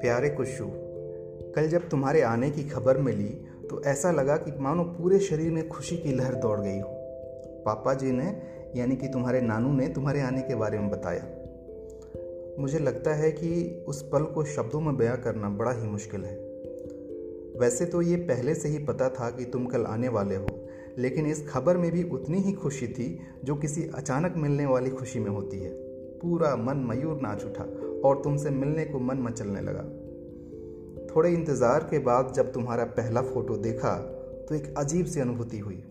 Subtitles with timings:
[0.00, 0.64] प्यारे कुशु,
[1.54, 5.68] कल जब तुम्हारे आने की खबर मिली तो ऐसा लगा कि मानो पूरे शरीर में
[5.68, 6.88] खुशी की लहर दौड़ गई हो।
[7.66, 8.42] पापा जी ने,
[8.76, 11.26] यानी कि तुम्हारे नानू ने, तुम्हारे आने के बारे में बताया।
[12.58, 16.36] मुझे लगता है कि उस पल को शब्दों में बयां करना बड़ा ही मुश्किल है।
[17.60, 20.59] वैसे तो ये पहले से ही पता था कि तुम कल आने वाले हो।
[20.98, 25.20] लेकिन इस खबर में भी उतनी ही खुशी थी जो किसी अचानक मिलने वाली खुशी
[25.20, 25.70] में होती है।
[26.20, 27.64] पूरा मन मयूर नाच उठा
[28.04, 29.82] और तुमसे मिलने को मन मचलने लगा।
[31.06, 33.94] थोड़े इंतज़ार के बाद जब तुम्हारा पहला फ़ोटो देखा
[34.48, 35.82] तो एक अजीब सी अनुभूति हुई।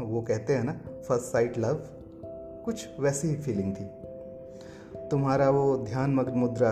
[0.00, 0.72] वो कहते हैं ना
[1.08, 1.80] फ़र्स्ट साइट लव
[2.64, 3.84] कुछ वैसी ही फीलिंग थी।
[5.10, 6.70] तुम्हारा वो ध्यान मग्न मुद्रा,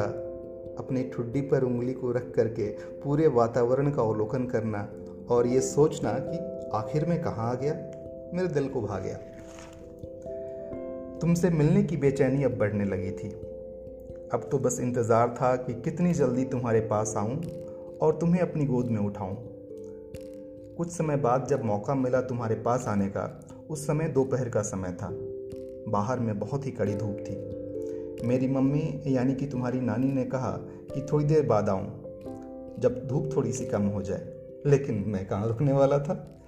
[0.78, 2.66] अपनी ठुड्डी पर उंगली को रख करके
[3.00, 4.88] पूरे वातावरण का अवलोकन करना
[5.30, 6.38] और ये सोचना कि
[6.74, 7.74] आखिर में कहाँ आ गया?
[8.34, 9.16] मेरे दिल को भा गया।
[11.18, 13.28] तुमसे मिलने की बेचैनी अब बढ़ने लगी थी।
[14.32, 17.42] अब तो बस इंतज़ार था कि कितनी जल्दी तुम्हारे पास आऊँ
[18.02, 19.36] और तुम्हें अपनी गोद में उठाऊं।
[20.74, 24.92] कुछ समय बाद जब मौका मिला तुम्हारे पास आने का, उस समय दोपहर का समय
[24.92, 25.08] था।
[25.88, 27.64] बाहर में बहुत ही कड़ी धूप थी।
[28.26, 30.50] मेरी मम्मी, यानी कि तुम्हारी नानी ने कहा
[30.94, 31.86] कि थोड़ी देर बाद आऊँ,
[32.78, 34.34] जब धूप थोड़ी सी कम हो जाए।
[34.66, 36.40] लेकिन मैं कहाँ रुकने वाला था?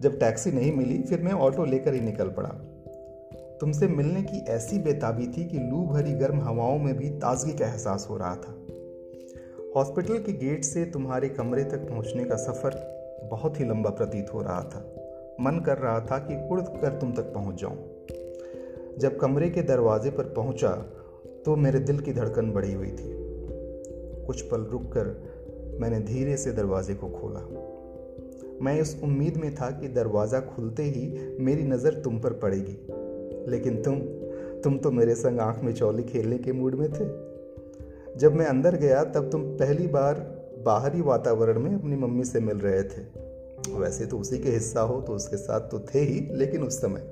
[0.00, 2.48] जब टैक्सी नहीं मिली, फिर मैं ऑटो लेकर ही निकल पड़ा।
[3.60, 7.66] तुमसे मिलने की ऐसी बेताबी थी कि लू भरी गर्म हवाओं में भी ताजगी का
[7.66, 8.66] एहसास हो रहा था।
[9.76, 12.98] हॉस्पिटल के गेट से तुम्हारे कमरे तक पहुँचने का सफ़र
[13.30, 14.94] बहुत ही लंबा प्रतीत हो रहा था।
[15.40, 17.76] मन कर रहा था कि उड़ कर तुम तक पहुँच जाऊँ।
[18.98, 20.70] जब कमरे के दरवाजे पर पहुँचा
[21.44, 23.10] तो मेरे दिल की धड़कन बढ़ी हुई थी।
[24.26, 25.06] कुछ पल रुक कर
[25.80, 27.40] मैंने धीरे से दरवाजे को खोला।
[28.62, 33.82] मैं इस उम्मीद में था कि दरवाज़ा खुलते ही मेरी नज़र तुम पर पड़ेगी। लेकिन
[33.82, 33.98] तुम
[34.64, 37.04] तुम तो मेरे संग आँख में चौली खेलने के मूड में थे।
[38.18, 40.14] जब मैं अंदर गया, तब तुम पहली बार
[40.64, 43.02] बाहरी वातावरण में अपनी मम्मी से मिल रहे थे।
[43.78, 47.06] वैसे तो उसी के हिस्सा हो तो उसके साथ तो थे ही, लेकिन उस समय।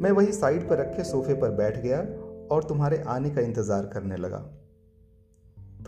[0.00, 1.98] मैं वही साइड पर रखे सोफे पर बैठ गया
[2.50, 4.44] और तुम्हारे आने का इंतज़ार करने लगा।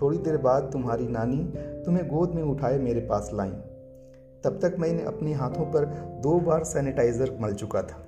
[0.03, 1.39] थोड़ी देर बाद तुम्हारी नानी
[1.85, 3.53] तुम्हें गोद में उठाए मेरे पास लाई।
[4.47, 5.85] तब तक मैंने अपने हाथों पर
[6.23, 8.03] दो बार सैनिटाइजर मल चुका था।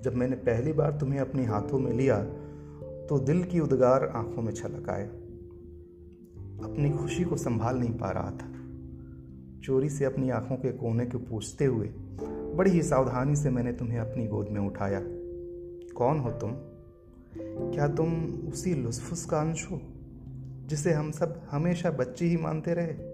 [0.00, 2.22] जब मैंने पहली बार तुम्हें अपने हाथों में लिया
[3.08, 5.04] तो दिल की उद्गार आँखों में छलक आए।
[6.64, 8.52] अपनी खुशी को संभाल नहीं पा रहा था।
[9.64, 11.86] चोरी से अपनी आँखों के कोने को पूछते हुए
[12.56, 15.00] बड़ी ही सावधानी से मैंने तुम्हें अपनी गोद में उठाया।
[15.94, 16.52] कौन हो तुम?
[17.70, 19.80] क्या तुम उसी लुस्फुस का अंश हो,
[20.66, 23.11] जिसे हम सब हमेशा बच्ची ही मानते रहे?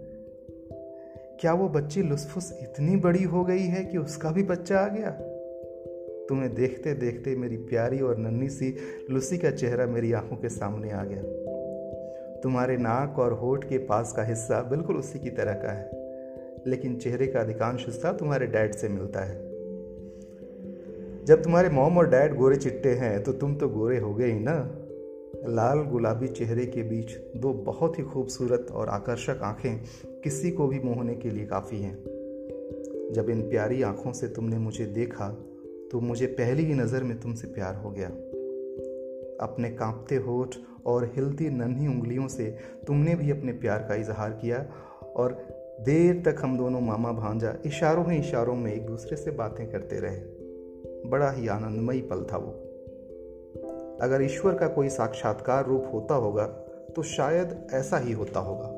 [1.40, 5.10] क्या वो बच्ची लुसफुस इतनी बड़ी हो गई है कि उसका भी बच्चा आ गया?
[6.28, 8.74] तुम्हें देखते देखते मेरी प्यारी और नन्ही सी
[9.10, 11.22] लुसी का चेहरा मेरी आँखों के सामने आ गया।
[12.42, 15.90] तुम्हारे नाक और होठ के पास का हिस्सा बिल्कुल उसी की तरह का है,
[16.66, 19.36] लेकिन चेहरे का अधिकांश हिस्सा तुम्हारे डैड से मिलता है।
[21.24, 24.40] जब तुम्हारे मोम और डैड गोरे चिट्टे हैं तो तुम तो गोरे हो गए ही
[24.40, 24.54] ना?
[25.46, 29.78] लाल गुलाबी चेहरे के बीच दो बहुत ही खूबसूरत और आकर्षक आँखें
[30.24, 31.94] किसी को भी मोहने के लिए काफ़ी हैं।
[33.12, 35.28] जब इन प्यारी आँखों से तुमने मुझे देखा
[35.92, 38.08] तो मुझे पहली ही नज़र में तुमसे प्यार हो गया।
[39.40, 40.54] अपने कांपते होठ
[40.86, 44.66] और हिलती नन्ही उंगलियों से तुमने भी अपने प्यार का इजहार किया
[45.16, 45.32] और
[45.80, 50.00] देर तक हम दोनों मामा भांजा इशारों ही इशारों में एक दूसरे से बातें करते
[50.00, 50.20] रहे।
[51.10, 52.64] बड़ा ही आनंदमयी पल था वो।
[54.00, 56.46] अगर ईश्वर का कोई साक्षात्कार रूप होता होगा
[56.96, 58.68] तो शायद ऐसा ही होता होगा।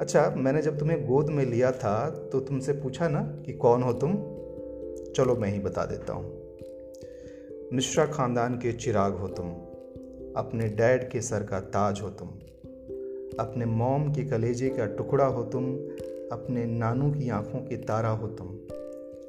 [0.00, 3.92] अच्छा मैंने जब तुम्हें गोद में लिया था तो तुमसे पूछा ना कि कौन हो
[3.92, 4.12] तुम?
[5.12, 6.40] चलो, मैं ही बता देता हूँ।
[7.72, 9.46] मिश्रा खानदान के चिराग हो तुम।
[10.36, 12.28] अपने डैड के सर का ताज हो तुम।
[13.40, 15.74] अपने मोम के कलेजे का टुकड़ा हो तुम।
[16.32, 18.46] अपने नानू की आँखों के तारा हो तुम।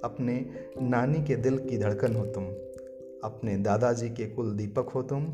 [0.03, 0.45] अपने
[0.81, 2.43] नानी के दिल की धड़कन हो तुम।
[3.23, 5.25] अपने दादाजी के कुल दीपक हो तुम,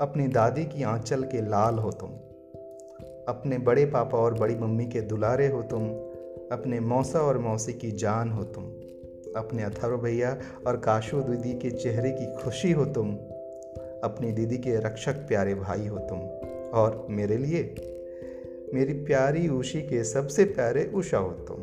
[0.00, 2.08] अपनी दादी की आंचल के लाल हो तुम,
[3.28, 5.88] अपने बड़े पापा और बड़ी मम्मी के दुलारे हो तुम,
[6.52, 8.64] अपने मौसा और मौसी की जान हो तुम,
[9.36, 13.14] अपने अथर्व भैया और काशु दीदी के चेहरे की खुशी हो तुम,
[14.04, 16.18] अपनी दीदी के रक्षक प्यारे भाई हो तुम,
[16.80, 17.62] और मेरे लिए
[18.74, 21.56] मेरी प्यारी उशी के सबसे प्यारे उषा हो तुम।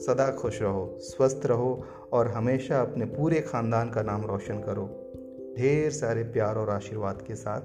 [0.00, 4.86] सदा खुश रहो, स्वस्थ रहो और हमेशा अपने पूरे खानदान का नाम रोशन करो।
[5.58, 7.60] ढेर सारे प्यार और आशीर्वाद के साथ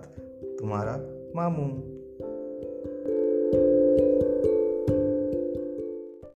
[0.59, 0.95] तुम्हारा
[1.35, 1.67] मामू